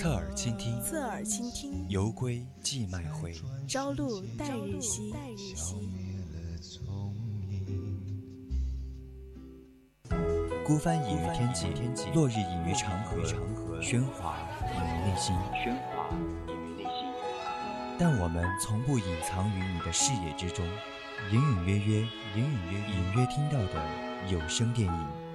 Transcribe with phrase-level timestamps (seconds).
[0.00, 3.34] 侧耳倾听，侧耳倾听，游归寄麦回，
[3.68, 5.12] 朝露待日晞。
[10.64, 11.66] 孤帆隐于天际，
[12.14, 13.18] 落日隐于长河，
[13.82, 14.38] 喧哗
[14.72, 15.36] 隐于内心。
[17.98, 20.64] 但我们从不隐藏于你的视野之中，
[21.30, 22.00] 隐隐约约，
[22.36, 23.84] 隐隐约隐约听到的
[24.30, 25.29] 有声电影。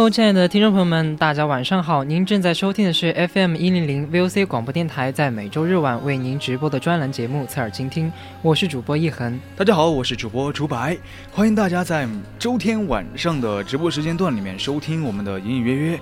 [0.00, 2.02] Hello，亲爱的听众朋友们，大家晚上好！
[2.02, 8.08] 您正在收听的是 FM 一零零 VOC 广播电台，在每周日晚为您直播的专栏节目《侧耳倾听》，
[8.40, 9.38] 我是主播一恒。
[9.54, 10.96] 大家好，我是主播竹白，
[11.30, 16.00] 欢迎大家在周天晚上的直播时间段里面收听我们的隐隐约约。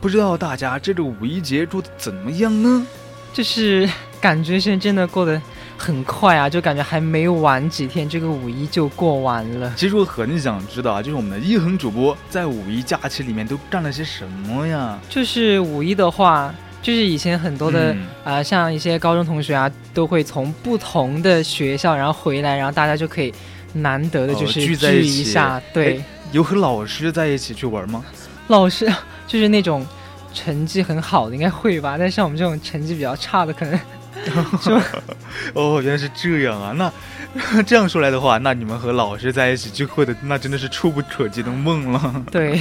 [0.00, 2.86] 不知道大家这个五一节过得怎么样呢？
[3.32, 5.42] 就是感觉现在真的过得。
[5.76, 9.72] 很快啊，就感觉还没玩几天，这个五一就过完了。
[9.76, 14.98] 其实我很想知道啊，就是我们的一恒主播在五一假期里面都干了些什么呀？
[15.08, 23.34] 就是五一的话，就是以前很多的啊，像一些高中同学啊，都会从不同的学校然后回来，然后大家就可以
[23.72, 25.60] 难得的就是聚在一下。
[25.72, 28.04] 对，有和老师在一起去玩吗？
[28.46, 28.88] 老师
[29.26, 29.84] 就是那种
[30.32, 33.78] 成绩很好的应该会吧，但像我们这种成绩比较差的可能。
[35.54, 36.72] 哦，原来是这样啊！
[36.76, 36.92] 那
[37.62, 42.24] 这样说来的话，那你们和老师在一起聚会的，那真的是触不可及的梦了。
[42.30, 42.60] 对，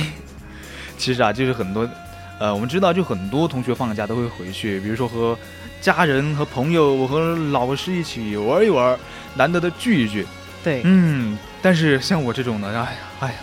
[0.97, 1.87] 其实啊，就是很多，
[2.39, 5.37] 呃，我们知道，就很多同学放假都会回去，比如说和
[5.81, 8.97] 家人和朋友我和老师一起玩一玩，
[9.35, 10.25] 难得的聚一聚。
[10.63, 12.87] 对，嗯，但是像我这种的，哎呀，
[13.19, 13.33] 哎呀，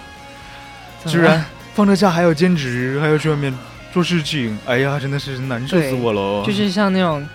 [1.07, 3.53] 居然放着假还要兼职，还要去外面
[3.93, 6.45] 做事情，哎呀，真的是难受死我了。
[6.47, 7.27] 就是像那种。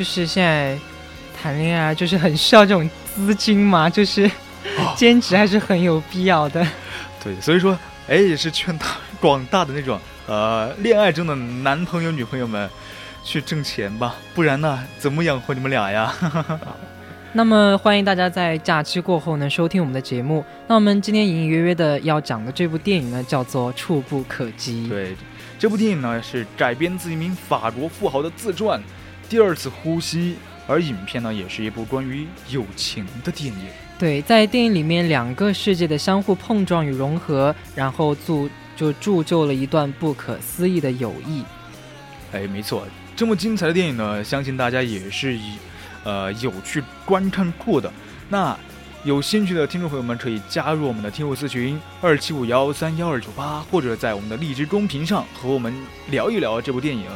[0.00, 0.78] 就是现在
[1.38, 4.30] 谈恋爱，就是很需要这种资金嘛，就是
[4.96, 6.66] 兼职还是很有必要的。
[7.22, 7.78] 对，所以说，
[8.08, 8.86] 哎，也是劝大
[9.20, 12.66] 广大的那种呃恋爱中的男朋友女朋友们
[13.22, 16.10] 去挣钱吧，不然呢，怎么养活你们俩呀？
[17.34, 20.42] 那么欢迎大家在假期过后呢收听我们的节目。
[20.66, 24.86] 那我们今天隐隐约约的要讲的这部电影呢，叫做《触不可及》。
[24.88, 25.14] 对，
[25.58, 28.82] 这部电影呢是改编自一名法国富豪的自传。
[29.30, 30.34] 第二次呼吸，
[30.66, 33.60] 而影片呢，也是一部关于友情的电影。
[33.96, 41.44] 对，在电影里面，两个世界的相互碰撞与融合，然后铸就铸就了一段不可思议的友谊。
[42.32, 45.52] 哎，没错，这么精彩的电影呢，相信大家也是以
[46.02, 47.92] 呃有去观看过的。
[48.28, 48.58] 那
[49.04, 55.72] 有兴趣的听众朋友们，可以加入我们的听友私群二七五幺三幺二九八，或者在我们的荔枝公屏上和我们
[56.08, 57.06] 聊一聊这部电影。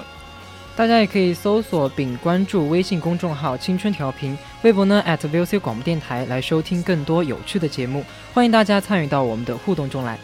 [0.76, 8.04] 大家也可以搜索并关注微信公众号“青春调频”，微博呢 @VOC 广播电台来收听更多有趣的节目。
[8.32, 10.18] 欢迎大家参与到我们的互动中来。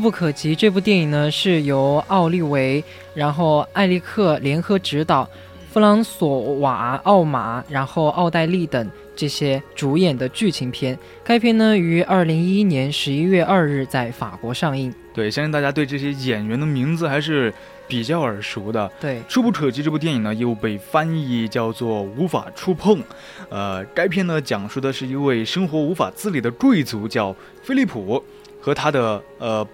[0.00, 2.82] 不可及这部电影呢，是由奥利维、
[3.14, 5.28] 然后艾利克联合执导，
[5.70, 10.98] 弗朗索瓦、奥马、然后奥黛丽等这些主演的剧情片。
[11.22, 14.92] 该片呢于二零一一年十一月二日在法国上映。
[15.12, 17.52] 对，相信大家对这些演员的名字还是
[17.86, 18.90] 比较耳熟的。
[19.00, 23.02] 对，触不可及这部电影呢又被翻译叫做无法触碰。
[23.50, 28.24] 呃，该片呢讲述的是一位生活无法自理的贵族叫菲利普。
[28.62, 29.66] 和他的呃，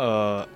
[0.00, 0.48] 呃，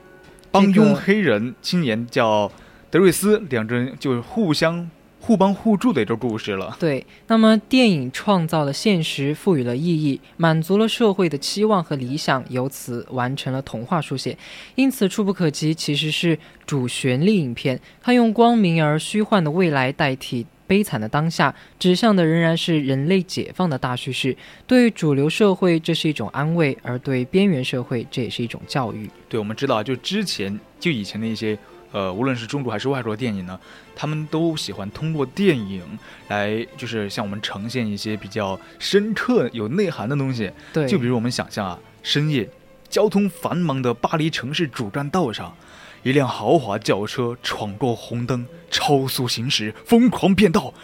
[0.51, 2.51] 帮佣黑人青年叫
[2.91, 4.89] 德瑞斯，两个人就互相
[5.21, 6.75] 互帮互助的一个故事了。
[6.81, 14.39] 对，那么电影创造了现实，赋予了意义，满足了社会的期望和理想，由此完成了童话书写。
[14.77, 24.37] 因此，《触不可及》其实是主旋律影片，它用光明而虚幻的未来代替悲惨的当下，指向的仍然是人类解放的大叙事。
[24.67, 29.09] 对主流社会，这是一种安慰；而对边缘社会，这也是一种教育。
[29.29, 31.59] 对，我们知道，就之前就以前的一些
[31.93, 33.59] 呃，无论是中国还是外国的电影呢，
[33.95, 35.83] 他们都喜欢通过电影
[36.29, 40.51] 来，就是向我们呈现一些比较深刻、有内涵的东西。
[40.73, 42.49] 对，就比如我们想象啊，深夜
[42.89, 45.57] 交通繁忙的巴黎城市主干道上，
[46.05, 50.75] 一辆豪华轿车闯过红灯，超速行驶，疯狂变道，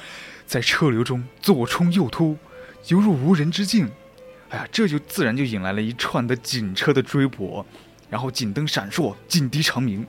[0.46, 2.38] 在车流中左冲右突，
[2.88, 3.90] 犹如无人之境。
[4.49, 7.62] 哎呀，这就自然就引来了一串的警车的追捕，
[8.08, 10.06] 然后警灯闪烁，警笛长鸣。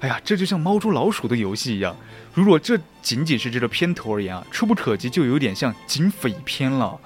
[0.00, 1.96] 哎呀，这就像猫捉老鼠的游戏一样。
[2.34, 7.00] 如果这仅仅是这个片头而言啊，触不可及就有点像警匪片了，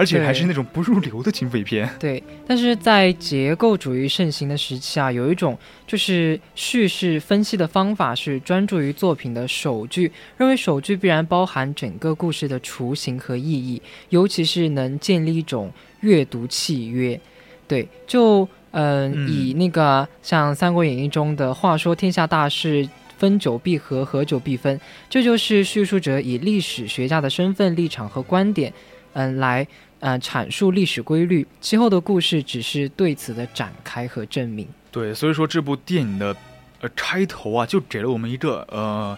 [0.00, 1.88] 而且还是那种不入流的警匪片。
[1.98, 5.56] 对，但是在结构主义盛行的时期啊，有一种
[5.86, 15.70] 就是叙事分析的方法是专注于作品的首句，认为首句必然包含整个故事的雏形和意义，尤其是能建立一种
[16.00, 17.20] 阅读契约。
[17.68, 22.88] 对，就嗯、嗯以那个像《三国演义》中的话说天下大事。
[23.20, 24.80] 分久必合，合久必分，
[25.10, 28.72] 这就是叙述者以历史学家的身份、立场和观点，
[29.12, 29.68] 嗯，来
[30.00, 34.66] 呃阐述历史规律，其后的故事只是对此的展开和证明。
[34.90, 36.36] 对，所以说这部电影的
[36.80, 39.16] 呃开头啊，就给了我们一个呃，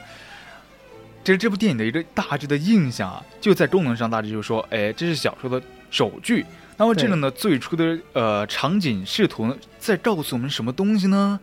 [1.25, 6.45] 这这部电影的一个大致的印象啊，就在功能上大致就是说，哎，这是小说的首句。
[6.77, 11.39] 那么这个呢，最初的呃场景试图呢在告诉我们什么东西呢？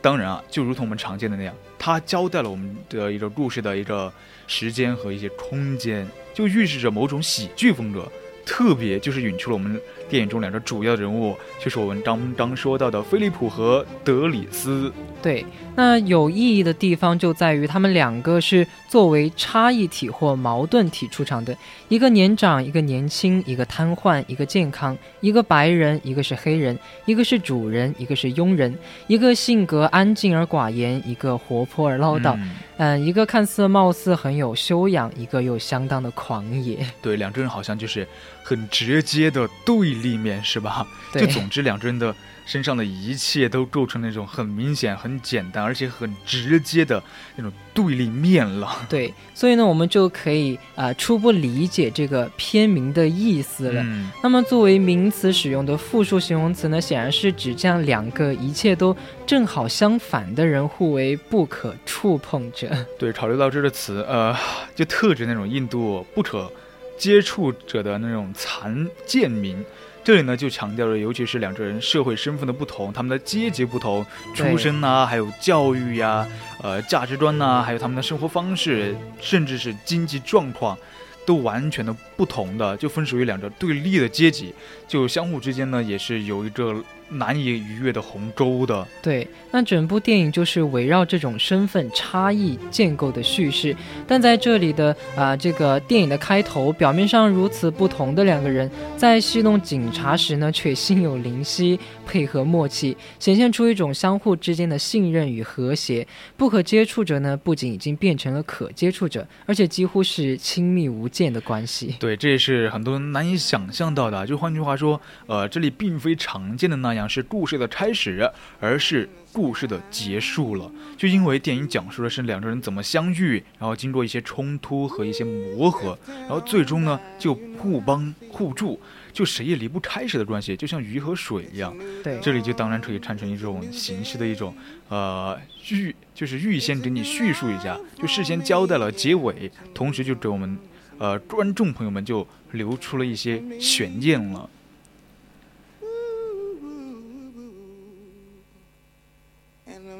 [0.00, 4.12] 当然啊，就如同我们常见的那样，它交代了我们的一个故事的一个
[4.48, 6.04] 时间和一些空间，
[6.34, 8.10] 就预示着某种喜剧风格。
[8.44, 14.92] 特别就是引出了我们电影中两个主要人物，就是我们刚刚说到的菲利普和德里斯。
[15.22, 15.46] 对，
[15.76, 21.56] 那有意义的地方就在于他们两个是作为差异体或矛盾体出场的，
[21.88, 28.76] 一个年长，一个年轻，一个瘫痪，一个健康，一个白人，一个是黑人，一个是主人，一个是佣人，
[29.06, 36.84] 一个性格安静而寡言，一个活泼而唠叨，嗯嗯，一个看似貌似很有修养，一个又相当的狂野。
[37.00, 38.04] 对，两个人好像就是
[38.42, 40.86] 很直接的对立面，是吧？
[41.12, 47.02] 就对总之两个人的身上的一切都构成那种很明显、很简单，而且很直接的
[47.36, 48.84] 那种对立面了。
[48.88, 53.82] 对，所以呢，我们就可以啊、呃初步理解这个片名的意思了。
[53.84, 58.96] 嗯，那么作为名词使用的复数形容词呢，显然是指这样两个一切都
[59.26, 62.68] 正好相反的人互为不可触碰者。
[62.98, 64.36] 对，考虑到这个词，呃，
[64.74, 66.50] 就特指那种印度不可
[66.98, 69.64] 接触者的那种残贱民。
[70.04, 74.04] 这里呢，就强调了，尤其是两个人社会身份的不同，他们的阶级不同，
[74.34, 76.26] 出身呐、还有教育呀、
[76.60, 80.76] 呃，价值观呐、还有他们的生活方式，甚至是经济状况，
[81.24, 84.52] 都完全的不同的，就分属于两个对立的阶级，
[84.88, 86.74] 就相互之间呢，也是有一个
[87.12, 88.86] 难以逾越的鸿沟的。
[89.02, 93.76] 对，那整部电影就是围绕这种身份差异建构的叙事。
[94.06, 106.06] 但在这里的啊、这个电影的开头，表面上如此不同的两个人，在戏弄警察时呢，却心有灵犀，配合默契，显现出一种相互之间的信任与和谐。
[106.36, 111.94] 不可接触者呢，不仅已经变成了可接触者，而且几乎是亲密无间的关系。
[111.98, 114.26] 对，这也是很多人难以想象到的。
[114.26, 118.30] 就换句话说，呃，这里并非常见的那样是故事的开始，
[118.60, 120.70] 而是故事的结束了。
[120.96, 128.78] 就因为电影讲述的是两个人怎么相遇，然后经过一些冲突和一些磨合，然后最终呢就互帮互助，
[129.12, 131.74] 就谁也离不开谁的关系，就像鱼和水一样。
[132.02, 134.54] 对，这里就当然可以产生一种形式的一种
[134.88, 135.38] 呃
[135.70, 140.58] 预，就是预先给你叙述一下，就事先交代了结尾，同时就给我们
[140.98, 144.48] 呃观众朋友们就留出了一些悬念了。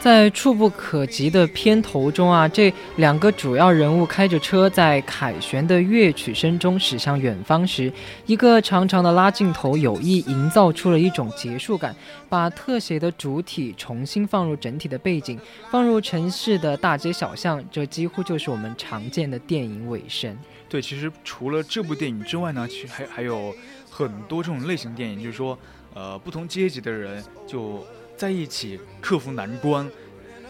[0.00, 7.92] 在触不可及的片头中啊，这两个主要人物开着车在凯旋的乐曲声中驶向远方时，
[8.24, 11.94] 一个长长的拉镜头有意营造出了一种结束感，
[12.28, 15.38] 把特写的主体重新放入整体的背景，
[15.70, 20.34] 放入城市的大街小巷，这几乎就是我们常见的电影尾声。
[20.70, 23.54] 对，其实除了这部电影之外呢，其实还还有
[23.90, 25.58] 很多这种类型电影，就是说，
[25.94, 29.90] 呃，不同阶级的人就在一起克服难关。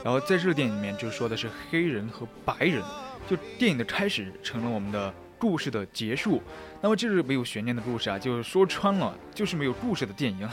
[0.04, 2.82] 然后在这个电影里面，就说的是黑人和白人，
[3.28, 6.40] 就电影的开始成了我们的故事的结束。
[6.80, 10.48] 那么这是没有悬念的故事啊，就是说穿了就是没有故事的电影，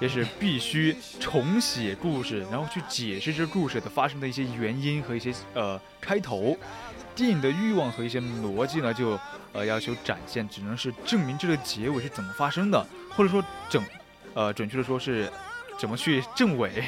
[0.00, 6.56] 也是必须重写故事，然后去解释这故事的发生的一些原因和一些呃开头。
[7.14, 9.18] 电影的欲望和一些逻辑呢，就
[9.56, 12.86] 呃要求展现，只能是证明这个结尾是怎么发生的，
[13.16, 13.82] 或者说整，
[14.34, 15.30] 呃准确的说是
[15.78, 16.84] 怎么去证伪，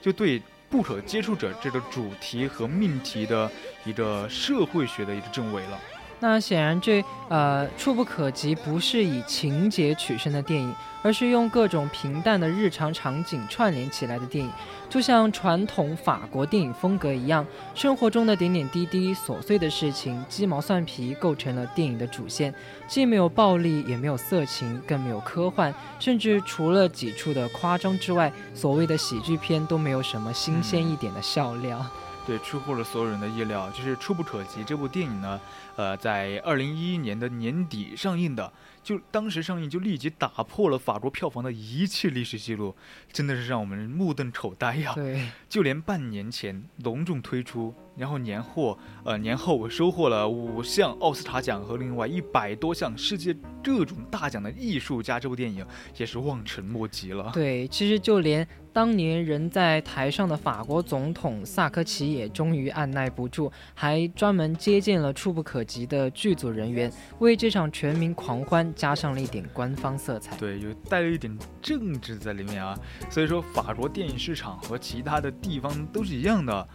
[0.00, 3.50] 就对不可接触者这个主题和命题的
[3.84, 5.78] 一个社会学的一个证伪了。
[6.22, 14.48] 那显然这呃触不可及不是以情节取胜的电影，而是用各种平淡的日常场景串联起来的电影，
[14.88, 22.54] 就像传统法国电影风格一样，生活中的点点滴滴、琐碎的事情、鸡毛蒜皮构成了电影的主线，
[22.86, 31.84] 既没有暴力，也没有色情，更没有科幻，甚至除了几处的夸张之外，所谓的喜剧片都没有什么新鲜一点的笑料。
[32.24, 35.40] 对，出乎了所有人的意料，就是《触不可及》这部电影呢，
[35.74, 42.74] 呃，在二零一一年的年底上映的，就当时上映就立即打破了法国票房的一切历史记录，
[43.12, 44.92] 真的是让我们目瞪口呆呀！
[44.94, 55.64] 对，就连半年前隆重推出，然后年后呃年后收获了五项奥斯卡奖和另外一百多项世界各种大奖的《艺术家》这部电影
[55.96, 57.30] 也是望尘莫及了。
[57.32, 70.36] 对，其实就连当年人在台上的法国总统萨科齐也终于按耐不住，还专门接见了触不可及的剧组人员，为这场全民狂欢加上了一点官方色彩。
[70.36, 72.78] 对，有带了一点政治在里面啊，
[73.10, 76.68] 所以说法国电影市场和其他的地方都是一样的，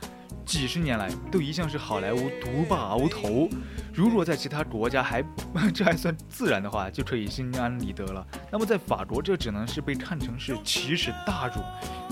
[0.46, 3.50] 几十年来都一向是好莱坞独霸鳌头。
[3.94, 5.24] 如果在其他国家还
[5.74, 8.26] 这还算自然的话，就可以心安理得了。
[8.52, 11.62] 那么在法国，这只能是被看成是奇耻大辱，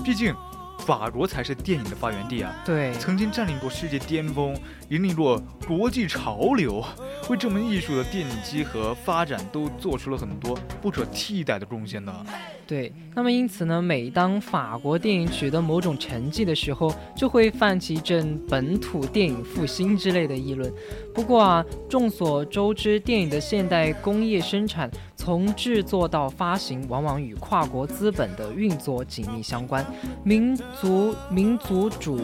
[0.04, 0.34] 毕竟
[0.80, 2.54] 法国才是电影的发源地啊。
[2.64, 4.54] 对，曾经占领过世界巅峰，
[4.88, 6.84] 引领过国际潮流，
[7.28, 12.24] 为这门艺术的奠基和发展都做出了很多不可替代的贡献呢。
[12.66, 20.72] 对，那么因此呢，每当法国电影取得某种成绩的时候，就会泛起一阵本土电影复兴之类的议论。
[21.14, 24.90] 不过啊，众所周知，电影的现代工业生产
[25.26, 29.84] 从制作到发行，往往与跨国资本的运作紧密相关。
[30.22, 32.20] 民族民族主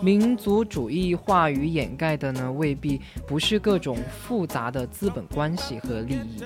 [0.00, 6.42] 民族主义话语掩盖的呢，未必不是各种复杂的资本关系和利益。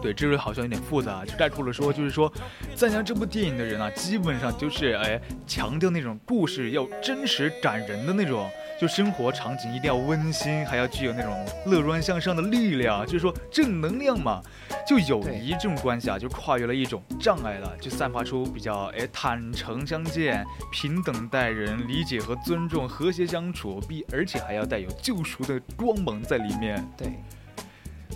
[0.00, 2.32] 对，这个好像有点复杂，就概括了说，就是说，
[2.74, 8.48] 赞扬这部电影的人啊，基本上就是哎，强调那种故事要真实感人的那种，
[8.80, 14.40] 就生活场景一定要温馨，还要具有那种乐观向上的力量，就是说正能量嘛。
[14.86, 26.84] 就友谊这种关系啊，就跨越了一种障碍了，就散发出比较哎坦诚相见、平等待人、理解和尊重、和谐相处，必而且还要带有救赎的光芒在里面。
[26.96, 27.12] 对。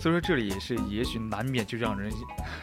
[0.05, 2.13] 所以说这里也是，也许难免就让人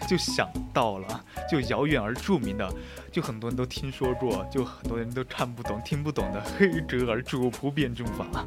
[0.07, 2.73] 就想到了，就遥远而著名的，
[3.11, 8.47] 就很多人都听说过，就很多人都看不懂、听不懂的黑格尔主仆辩证法。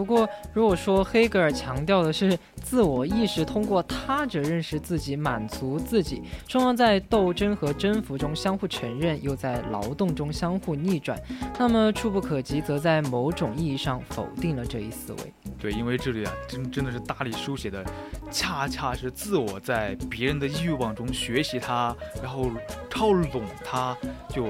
[0.00, 11.20] 不过如果说黑格尔强调的是自我意识通过他者认识自己、满足自己，双方在斗争和征服中相互承认，又在劳动中相互逆转，
[11.58, 15.18] 那么触不可及则在某种意义上否定了这一思维。
[15.58, 17.84] 对，因为这里啊，真真的是大力书写的，
[18.30, 22.50] 恰恰是自我在别人的欲望中学习它，然后
[22.88, 23.94] 靠拢它，
[24.30, 24.46] 就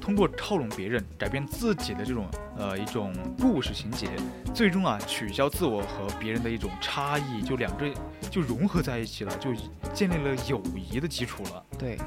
[0.00, 2.24] 通过靠拢别人改变自己的这种
[2.56, 4.08] 呃一种故事情节，
[4.54, 7.92] 最最终啊取消自我和别人的一种差异，就两个
[8.30, 9.52] 就融合在一起了，就
[9.92, 11.64] 建立了友谊的基础了。
[11.76, 11.98] 对。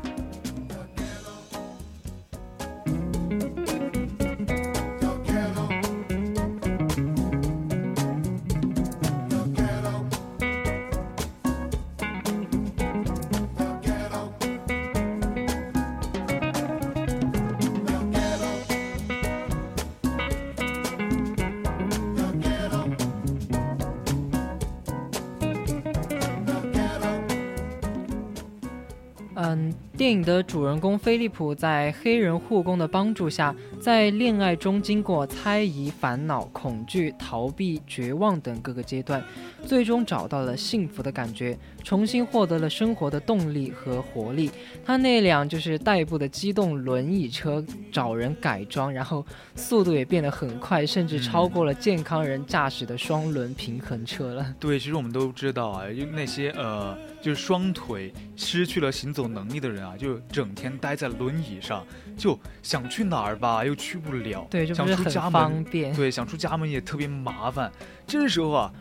[30.23, 39.21] 影的主人公菲利普在黑人护工的帮助下，在恋爱中经过猜疑、烦恼、恐惧、逃避、绝望等各个阶段，
[39.65, 44.49] 最终找到了幸福的感觉，重新获得了生活的动力和活力。
[44.85, 49.25] 他那辆就是代步的机动轮椅车找人改装，然后
[49.55, 54.55] 速度也变得很快，甚至超过了健康人驾驶的双轮平衡车了。
[54.57, 61.87] 对，其实我们都知道啊，就那些呃，就是双腿失去了行走能力的人啊，就整天待在轮椅上，
[62.17, 64.45] 就想去哪儿吧，又去不了。
[64.51, 65.95] 对，就想出家门方便。
[65.95, 67.71] 对，想出家门也特别麻烦。
[68.05, 68.73] 这时候啊，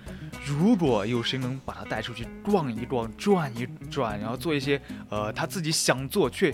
[0.44, 6.52] 如果有谁能把他带出去逛一逛、转一转，然后做一些呃他自己想做却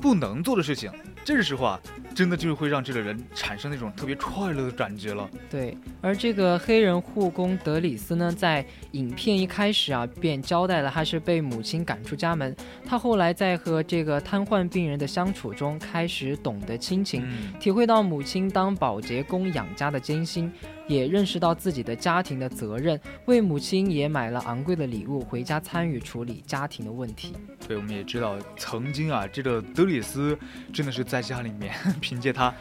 [0.00, 0.88] 不能做的事情，
[1.24, 1.80] 这时候啊，
[2.14, 5.28] 真的就是会让这个人产生那种特别快乐的感觉了。
[5.50, 12.54] 对，而这个黑人护工德里斯呢，在影片一开始啊，便交代了他是被母亲赶出家门。
[12.86, 20.52] 他后来在和这个瘫痪病人的相处中，开始懂得亲情，嗯，体会到母亲当保洁工养家的艰辛，
[20.86, 27.34] 也认识到自己的家庭的责任，为母亲也买了昂贵的礼物回家参与处理家庭的问题。
[27.66, 30.38] 对，我们也知道，曾经啊，这个德里斯
[30.72, 32.52] 真的是在家里面凭借他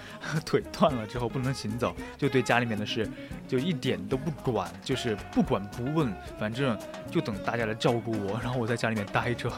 [0.45, 3.05] 腿断了之后不能行走，就对家里面的事
[3.45, 6.79] 就一点都不管，就是不管不问，反正
[7.11, 9.51] 就等大家来照顾我，然后我在家里面待着。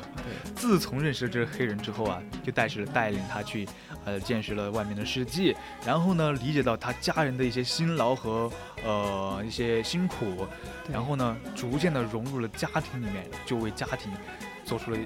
[0.55, 3.67] 自从认识了这个黑人之后啊，就带着带领他去
[4.05, 8.51] 呃见识了外面的世界，然后呢理解到他家人的一些辛劳和
[8.83, 10.47] 呃一些辛苦，
[10.91, 14.11] 然后呢逐渐的融入了家庭里面，就为家庭
[14.65, 14.97] 做出了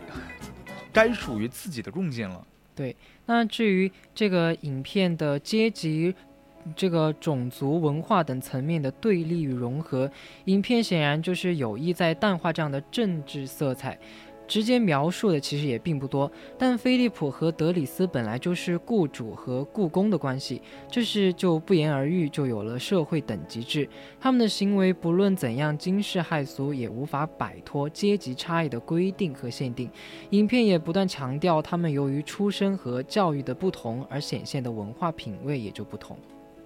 [0.94, 2.46] 该属于自己的贡献了。
[2.80, 2.96] 对
[3.26, 6.16] 那至于这个影片的阶级、
[6.78, 10.10] 这个种族文化等层面的对立与融合，
[10.46, 14.00] 影片显然就是有意在淡化这样的政治色彩。
[14.50, 23.88] 直接描述的其实也并不多，但菲利普和德里斯本来就是雇主和雇工的关系，这是就不言而喻，就有了社会等级制。
[24.20, 29.88] 他们的行为不论怎样惊世骇俗，也无法摆脱阶级差异的规定和限定。
[30.32, 36.18] 影片也不断强调，他们由于出身和教育的不同而显现的文化品味也就不同。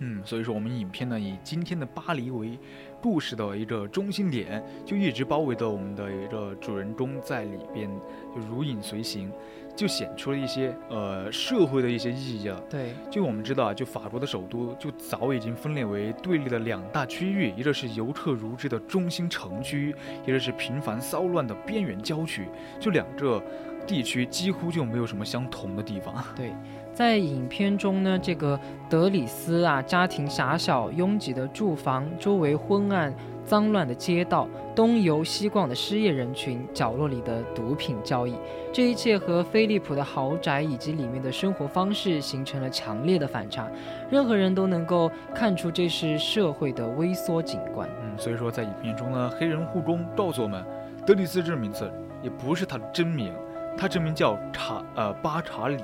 [0.04, 2.60] 嗯，所以说我们影片呢以今天的巴黎为
[3.02, 7.90] 故事的一个中心点，就一直包围着我们的一个主人公在里边
[8.36, 9.32] 就如影随形，
[9.78, 12.60] 就显出了一些呃社会的一些意义啊。
[12.70, 19.96] 对，就我们知道啊，就法国的首都就早已经分裂为对立的两大区域，一个是游客如织的中心城区，
[20.28, 22.46] 一个是频繁骚乱的边缘郊区，
[22.78, 23.42] 就两个
[23.88, 26.24] 地区几乎就没有什么相同的地方。
[26.36, 26.52] 对，
[26.94, 33.12] 在影片中呢，这个德里斯啊，家庭狭小、拥挤的住房，周围昏暗、
[33.44, 38.36] 脏乱的街道，东游西逛的失业人群，角落里的毒品交易，
[38.72, 43.68] 这一切和菲利普的豪宅以及里面的生活方式形成了强烈的反差，
[44.12, 47.90] 任何人都能够看出这是社会的微缩景观。
[48.04, 50.64] 嗯，所以说在影片中呢，黑人护工告诉我们，
[51.08, 53.34] 德里斯这个名字也不是他的真名，
[53.76, 55.84] 他真名叫查呃巴查里，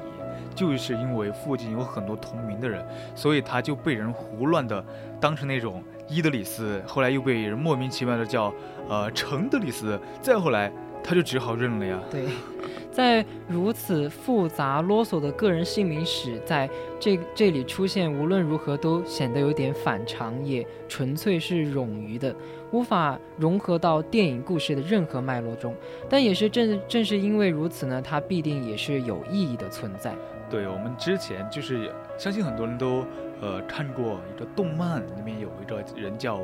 [0.56, 4.84] 就是因为附近有很多同名的人，所以他就被人胡乱的
[5.19, 8.54] 当成那种伊德里斯，后来又被人莫名其妙的叫
[8.88, 10.71] 呃成德里斯，再后来
[11.03, 11.99] 他就只好认了呀。
[12.12, 12.25] 对，
[12.91, 22.35] 在如此复杂啰嗦的个人姓名史在这这里出现，无论如何都显得有点反常，也纯粹是冗余的，
[22.71, 25.73] 无法融合到电影故事的任何脉络中。
[26.09, 30.13] 但也是正正是因为如此呢，它必定也是有意义的存在。
[30.49, 33.05] 对我们之前就是相信很多人都
[33.39, 36.41] 呃看过一个动漫，里面有一个人叫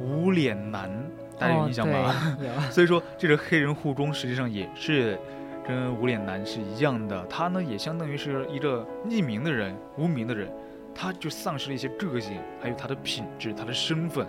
[0.00, 0.90] 无脸男，
[1.38, 2.14] 大家有印象吗？
[2.14, 2.60] 哦、对，有。
[2.72, 5.18] 所以说，这个黑人护工实际上也是
[5.66, 10.50] 跟无脸男是一样的，他呢也相当于是一个匿名的人、无名的人，
[10.94, 14.26] 他就丧失了一些个性，还有他的品质、他的身份，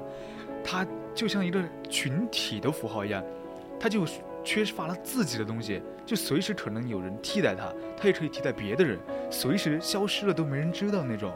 [0.63, 3.23] 他就像一个群体的符号一样，
[3.79, 4.05] 他就
[4.43, 11.31] 缺乏了自己的东西，就随时可能有人替代他，他也可以替代别的人，随时消失了都没人知道那种，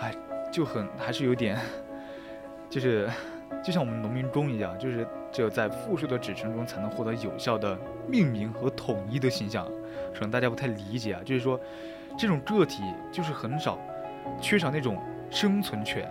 [0.00, 0.12] 哎，
[0.52, 1.56] 就很还是有点，
[2.68, 3.08] 就是。
[3.62, 9.66] 就像我们农民工一样，就是只有在复数的指称中才能获得有效的命名和统一的形象。
[10.14, 11.60] 可能大家不太理解啊，就是说，
[12.18, 13.78] 这种个体就是很少，
[14.40, 14.98] 缺少那种
[15.30, 16.10] 生存权。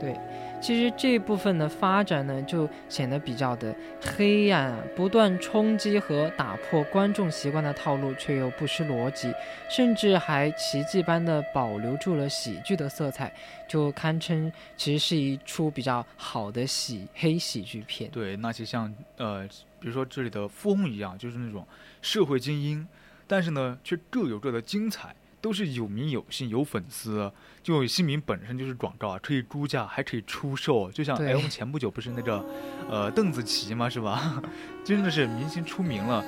[0.00, 0.16] 对，
[0.64, 9.30] 其实这部分的发展呢，就显得比较的黑暗，不断冲击和打破观众习惯的套路，却又不失逻辑，
[9.68, 13.30] 甚至还奇迹般的保留住了喜剧的色彩，
[13.68, 18.10] 就堪称其实是一出比较好的喜黑喜剧片。
[18.10, 19.46] 对，那些像呃，
[19.78, 21.68] 比如说这里的富翁一样，就是那种
[22.00, 22.88] 社会精英，
[23.26, 27.30] 但是呢，却各有各的精彩，都是有名有姓有粉丝。
[27.62, 30.90] 就姓名本身就是广告啊，可以估价，还可以出售。
[30.90, 32.42] 就像对哎，我们前不久不是那个，
[32.88, 34.42] 呃，邓紫棋嘛，是吧？
[34.82, 36.24] 真的是明星出名了，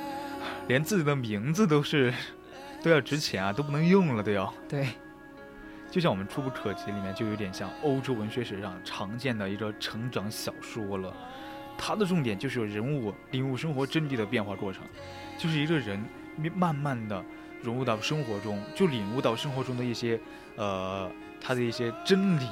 [0.68, 2.12] 连自己的名字都是
[2.84, 4.52] 都要值钱啊，都不能用了，都要。
[4.68, 4.88] 对，
[5.90, 11.10] 就像我们《触不可及》里面就有点像欧洲文学史上常见的一个成长小说了，
[11.78, 14.82] 它的重点就是人物领悟生活真谛的变化过程，
[15.38, 16.02] 就是一个人
[16.54, 17.24] 慢慢的
[17.66, 20.18] 融入到生活中，就领悟到生活中的一些
[20.54, 22.46] 呃他的一些真理，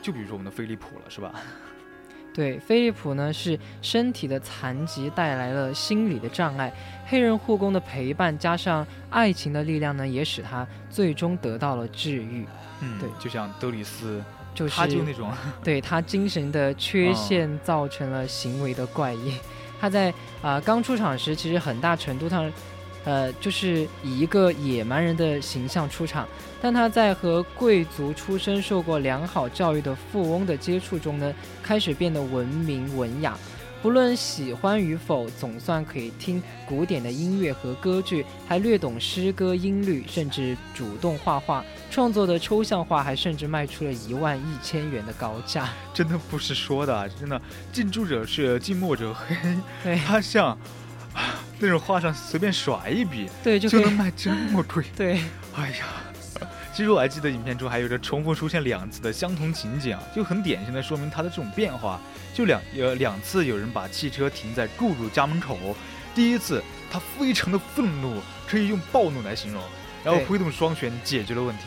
[0.00, 1.34] 就比如说我们的飞利浦了，是吧？
[2.32, 6.72] 对，飞利浦呢是身体的残疾带来了心理的障碍，
[7.06, 12.46] 黑人护工的陪伴加上爱情的力量呢，也使他最终得到了治愈。
[12.82, 14.22] 嗯，对就像德里斯，
[14.54, 15.32] 就是他就那种
[15.64, 19.34] 对他精神的缺陷造成了行为的怪异。
[19.80, 22.52] 他在啊、刚出场时，其实很大程度上，
[23.06, 26.28] 呃，就是以一个野蛮人的形象出场。
[26.60, 33.38] 但他在和贵族出身、受过良好教育的富翁的接触中呢，开始变得文明文雅。
[33.82, 45.68] 不论喜欢与否，总算可以听古典的音乐和歌剧，还略懂诗歌音律，甚至主动画画，创作的抽象画还甚至卖出了一万一千元的高价。
[45.94, 47.40] 真的不是说的啊，真的
[47.70, 49.36] 近朱者赤，近墨者黑。
[49.84, 50.58] 对他像啊
[51.58, 55.20] 那种画上随便甩一笔对，就就能卖这么贵， 对
[55.54, 55.86] 哎呀！
[56.74, 61.98] 其实我还记得影片中还有着重复出现两次的相同情景啊，就很典型的说明他的这种变化。
[62.34, 65.58] 就两呃两次有人把汽车停在雇主家门口，
[66.14, 69.62] 第一次他非常的愤怒，可以用暴怒来形容，
[70.04, 71.64] 然后挥动双拳解决了问题。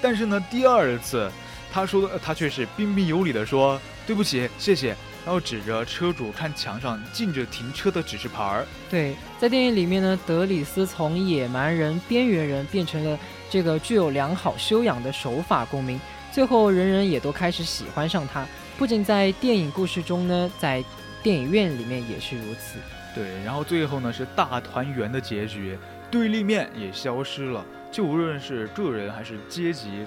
[0.00, 1.28] 但是呢，第二次
[1.72, 8.66] 他说的呃他却是彬彬有礼的说对不起，谢谢，然后指着车主看墙上禁止停车的指示牌儿。
[8.90, 16.00] 对，在电影里面呢，德里斯从野蛮人、边缘人变成了这个具有良好修养的守法公民，
[16.32, 18.44] 最后人人也都开始喜欢上他。
[18.76, 20.82] 不仅在电影故事中呢，在
[21.22, 22.78] 电影院里面也是如此。
[23.14, 25.78] 对，然后最后呢是大团圆的结局，
[26.10, 27.64] 对立面也消失了。
[27.92, 30.04] 就无论是个人还是阶级、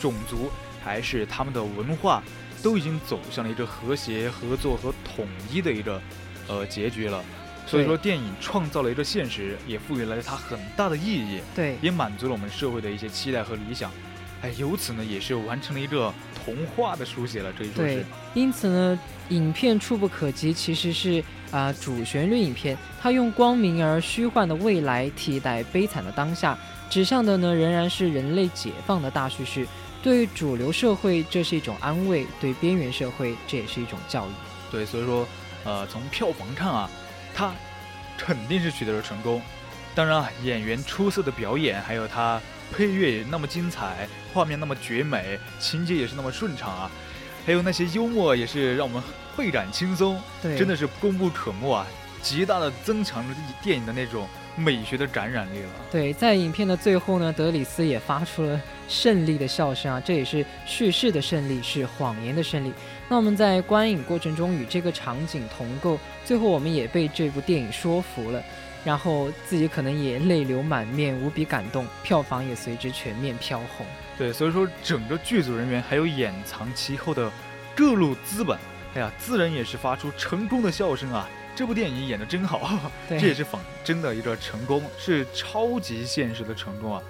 [0.00, 0.50] 种族，
[0.82, 2.20] 还是他们的文化，
[2.62, 6.00] 都已经走向了一个和谐、合作和统一的一个
[6.48, 7.22] 呃结局了。
[7.64, 13.90] 所以说，电影创造了一个现实，也赋予了它很大的意义，对，也满足了我们社会的一些期待和理想。
[14.42, 16.12] 哎，由此呢，也是完成了一个
[16.44, 18.04] 童话的书写了，可以说是对。
[18.34, 18.98] 因此呢，
[19.28, 21.22] 影片《触不可及》其实是
[21.52, 26.58] 啊、主旋律影片，它用光明而虚幻的未来替代悲惨的当下，
[26.90, 29.64] 指向的呢仍然是人类解放的大叙事。
[30.02, 34.30] 对主流社会，这是一种安慰；对边缘社会，这也是一种教育。
[34.70, 35.26] 对，所以说，
[35.64, 36.90] 呃，从票房看啊，
[37.32, 37.54] 它
[38.18, 39.40] 肯定是取得了成功。
[39.94, 42.40] 当然啊，演员出色的表演，还有它
[42.72, 46.90] 配乐也那么精彩，画面那么绝美，情节也是那么顺畅啊，
[47.46, 49.00] 还有那些幽默也是让我们
[49.36, 51.86] 倍感轻松，对，真的是功不可没啊，
[52.22, 55.68] 极大的增强了电影的那种美学的感染力了。
[55.90, 62.72] 对，在影片的最后呢，德里斯也发出了胜利的笑声啊，这也是叙事的胜利，是谎言的胜利。
[63.08, 68.42] 那我们在观影过程中与这个场景同构，最后我们也被这部电影说服了，
[68.84, 73.86] 然后自己可能也泪流满面，无比感动，票房也随之全面飘红。
[74.18, 77.30] 对，所以说整个剧组人员还有掩藏其后的
[77.74, 78.58] 各路资本，
[78.94, 81.28] 哎呀，自然也是发出成功的笑声啊！
[81.54, 82.70] 这部电影演的真好，
[83.08, 87.02] 对，这也是仿真的一个成功，是超级现实的成功啊！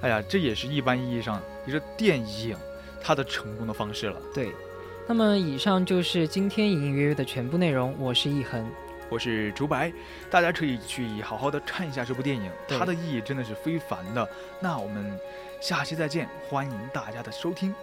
[0.00, 2.56] 哎呀，这也是一般意义上一个电影
[3.00, 4.20] 它的成功的方式了。
[4.34, 4.52] 对。
[5.06, 8.66] 那么以上就是今天隐隐约约的全部内容，我是易恒。
[9.10, 9.92] 我是竹白，
[10.30, 14.26] 大家可以去好好的看一下这部电影，它的意义真的是非凡的。
[14.60, 15.18] 那我们
[15.60, 17.74] 下期再见，欢迎大家的收听，